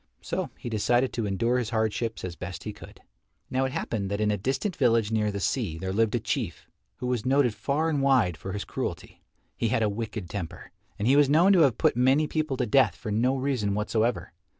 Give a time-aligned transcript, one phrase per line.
[0.23, 3.01] So he decided to endure his hardships as best he could.
[3.51, 6.65] Now it happened that in a distant village near the sea there lived a Chief
[6.95, 9.21] who was noted far and wide for his cruelty.
[9.55, 12.65] He had a wicked temper, and he was known to have put many people to
[12.65, 14.33] death for no reason whatsoever.